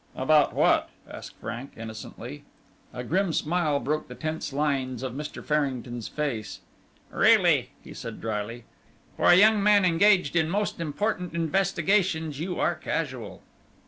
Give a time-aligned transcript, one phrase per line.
[0.15, 2.43] "About what?" asked Frank, innocently.
[2.91, 5.45] A grim smile broke the tense lines of Mr.
[5.45, 6.61] Farrington's face.
[7.11, 8.63] "Really!" he said, drily,
[9.15, 13.43] "for a young man engaged in most important investigations you are casual."